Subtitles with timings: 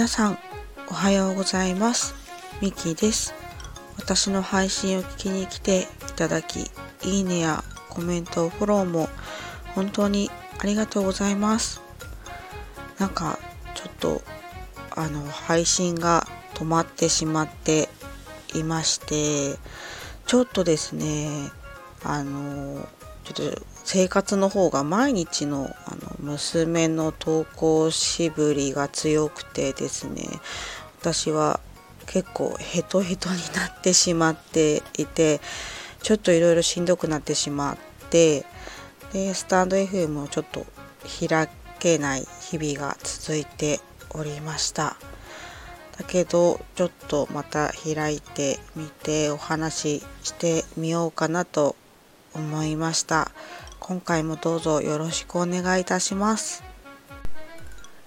[0.00, 0.38] 皆さん
[0.88, 2.14] おはようございます。
[2.62, 3.34] ミキです。
[3.98, 5.84] 私の配信を聞きに来てい
[6.16, 6.70] ただき
[7.04, 9.10] いいねやコメントフォローも
[9.74, 11.82] 本当にありがとうございます。
[12.98, 13.38] なんか
[13.74, 14.22] ちょっと
[14.96, 17.90] あの配信が止まってしまって
[18.54, 19.58] いまして
[20.24, 21.28] ちょっとですね
[22.04, 22.88] あの
[23.24, 30.24] ちょっと生活の方が毎日のあの娘の登校しぶりが強くてですね
[31.00, 31.60] 私は
[32.06, 35.40] 結構ヘトヘトになってしまっていて
[36.02, 37.76] ちょっといろいろしんどくなってしまっ
[38.10, 38.44] て
[39.12, 40.66] でスタンド FM をちょっと
[41.28, 41.48] 開
[41.78, 44.96] けない日々が続いておりました。
[45.96, 51.76] だけどちょっとまた開いてみてお話ししてみようかなと
[52.34, 53.30] 思いました。
[53.80, 56.62] 今回もどうぞよろしくお願いいたします。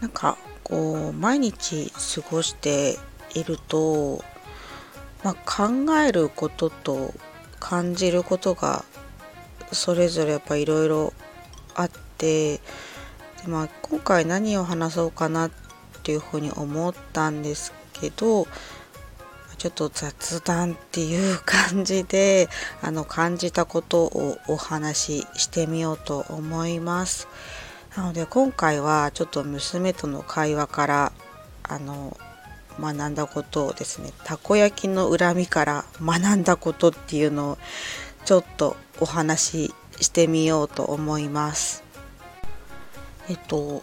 [0.00, 2.98] なんかこう毎日過ごして
[3.34, 4.24] いると、
[5.22, 7.12] まあ、考えることと
[7.60, 8.84] 感じることが
[9.72, 11.12] それぞれやっぱいろいろ
[11.74, 12.60] あってで、
[13.48, 15.50] まあ、今回何を話そうかなっ
[16.02, 18.46] ていうふうに思ったんですけど
[19.58, 22.48] ちょっと雑談っていう感じで
[22.82, 27.28] あの感じたことをお話ししてみようと思います。
[27.96, 31.12] なので今回はちょっと娘との会話から
[31.62, 32.16] あの
[32.78, 37.58] 学んだことをですねたこ焼きの恨みから学んだことっていうのを
[38.26, 41.82] ちょっとお話ししてみようと思います。
[43.28, 43.82] えっと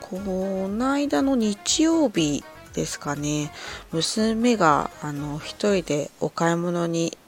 [0.00, 2.42] この間の日曜日
[2.78, 3.50] ですかね。
[3.90, 7.18] 娘があの一人でお買い物に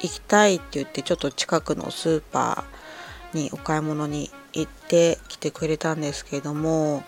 [0.00, 7.02] 行きたいって言ってちょっと近くのスーパーにお買い物に行ってきてくれたんですけども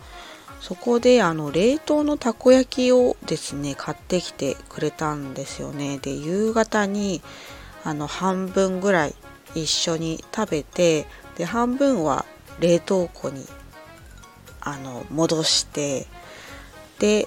[0.61, 5.99] そこであの冷凍のたこ焼きをですね買ってきてくれたんですよね。
[5.99, 7.23] で夕方に
[7.85, 9.15] あの半分ぐらい
[9.55, 11.07] 一緒に食べて
[11.37, 12.25] で半分は
[12.61, 13.47] 冷凍庫に
[14.61, 16.07] あの戻して
[16.99, 17.27] で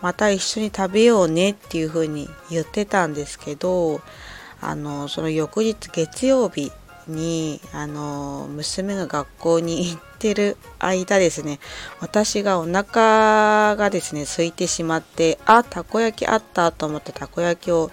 [0.00, 4.00] また一緒に食べようねっていうふうに言ってたんですけど
[4.60, 6.72] あのその翌日月曜日
[7.06, 11.58] にあの娘が学校に行ってる間ですね。
[12.00, 17.90] 私がお腹がですね空いてしまってあたこ焼きあったと思ってたこ焼きを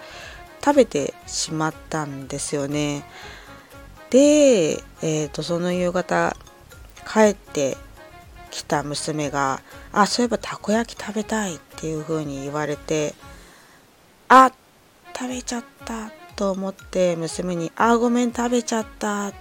[0.62, 3.04] 食べてしまったんですよね。
[4.10, 6.36] で、えーとその夕方
[7.10, 7.76] 帰って
[8.50, 9.60] きた娘が
[9.92, 13.14] 「あそういえばたこ焼き食べたい」ていう風に言われて
[14.28, 14.50] 「あ
[15.14, 19.32] 食べちゃった」と思って娘に「あごめん食べちゃった」っ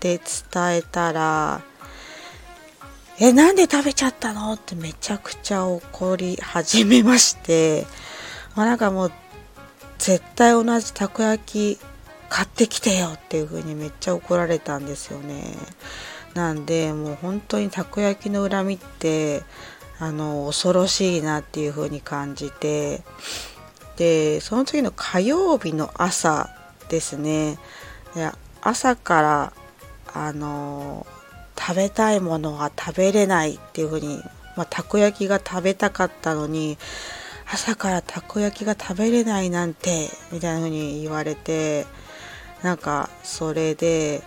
[0.00, 0.18] て
[0.52, 1.62] 伝えたら
[3.20, 7.86] 「えなんで食べちゃったの?」ってめちゃくちゃ怒り始めまして
[8.58, 9.12] まあ、なんかもう
[9.98, 11.80] 絶対同じたこ焼き
[12.28, 15.54] 買ってきてよっていう風にめっちゃ怒られたんですよね。
[16.34, 19.44] なんでもう本当にたこ焼きの恨みって
[20.00, 23.02] あの恐ろしいなっていう風に感じて
[23.96, 26.50] でその時の火曜日の朝
[26.88, 27.58] ですね。
[28.60, 29.52] 朝から
[30.14, 31.06] あの
[31.58, 34.22] 食べたいものが食べれないっていう風に、
[34.56, 36.78] まあ、たこ焼きが食べたかったのに
[37.50, 41.86] 朝からたこ焼きが食べれないなんてみたいな風に言われて
[42.62, 44.22] なんかそれで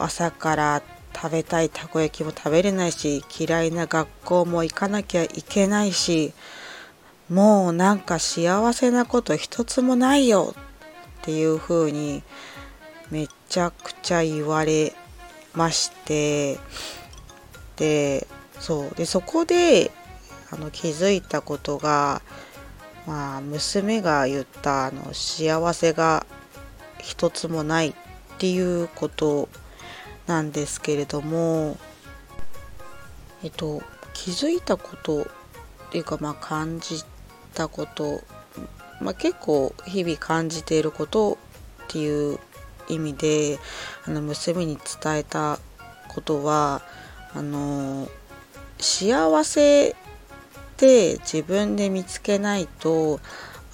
[0.00, 0.82] 朝から
[1.24, 6.34] 食べたいたこ焼きも食べれないし嫌いな学校も行かなきゃいけないし
[7.30, 12.22] もうなんか幸せなこと一つもないよっていう風に
[13.10, 14.92] めちゃくちゃ言われ
[15.54, 16.58] まして
[17.76, 18.26] で
[18.60, 19.92] そうでそこで
[20.50, 22.20] あの気づいたことが、
[23.06, 26.26] まあ、娘が言ったあの幸せが
[26.98, 27.94] 一つもないっ
[28.36, 29.48] ていうこと
[30.26, 31.76] なんですけれども
[33.42, 33.82] えっと
[34.14, 35.26] 気づいたことっ
[35.90, 37.04] ていうかまあ感じ
[37.54, 38.22] たこと、
[39.00, 41.38] まあ、結構日々感じていること
[41.84, 42.38] っていう
[42.88, 43.58] 意味で
[44.06, 45.58] あの娘に伝えた
[46.08, 46.82] ことは
[47.34, 48.08] あの
[48.78, 49.94] 幸せっ
[50.76, 53.20] て自分で見つけないと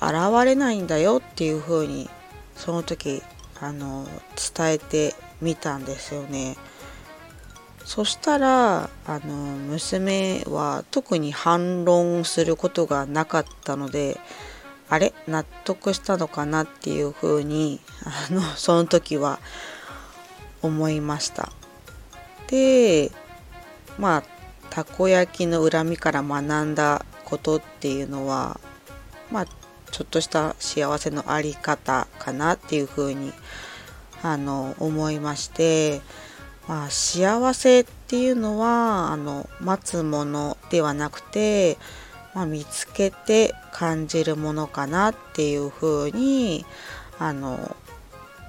[0.01, 2.09] 現れないんだよっていうふうに
[2.55, 3.23] その時
[3.61, 4.07] あの
[4.57, 6.57] 伝えてみたんですよね。
[7.85, 14.21] そしたらあの娘は特に反論することがなかったので
[14.89, 15.13] あれ？
[15.27, 19.41] 納得したのかなっていうふうにあの その時は
[20.63, 21.51] 思いました。
[22.49, 23.11] で
[23.99, 24.23] まあ
[24.71, 28.61] たこ焼きの恨みから学んだことっていうのは
[29.31, 29.47] まあ
[29.91, 33.41] ちょっとした幸せのあり方かなっていうふうに思います
[34.23, 36.01] あの思いまして、
[36.69, 41.79] まあ、幸せっていうのはあの待つものではなくて、
[42.35, 46.65] まあ、見つけて感じるものかなっていうふうに
[47.19, 47.77] あの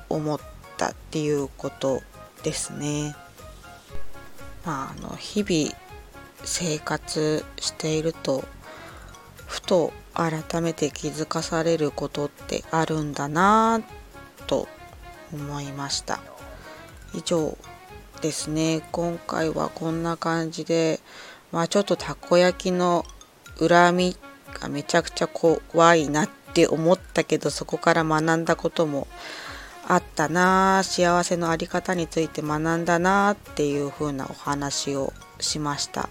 [0.10, 0.40] 思っ
[0.78, 2.02] たっていうこと
[2.44, 3.16] ですね。
[4.66, 5.76] まあ、あの日々
[6.44, 8.44] 生活していると
[9.48, 13.82] ふと改めて気づかされることってあるんだな
[14.48, 14.68] と
[15.34, 16.20] 思いました。
[17.14, 17.58] 以上
[18.22, 18.82] ですね。
[18.92, 21.00] 今回はこんな感じで
[21.52, 23.06] まあちょっとたこ焼きの
[23.60, 24.18] 恨み
[24.54, 29.08] がめちゃくちゃ怖いなって思ったけどそこから学んだことも
[29.88, 36.10] あったな幸せのあり方について学んだなっていう風なお話をしました。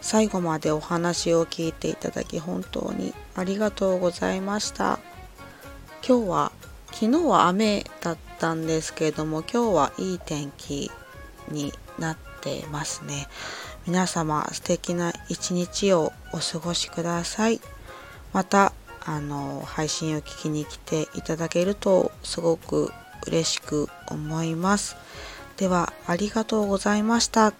[0.00, 4.98] 最後までお話を聞いていただき本当にありがとうございました。
[6.06, 6.52] 今日は
[7.00, 10.90] 昨日は雨だったんですけれども今日はいい天気
[11.48, 13.28] になってますね。
[13.86, 17.60] 皆様素敵な一日をお過ごしください。
[18.32, 18.72] また
[19.04, 22.90] あの配信を聞きに来ていただけるとすごく
[23.28, 24.96] 嬉しく思います。
[25.56, 27.52] ではありがとうございました。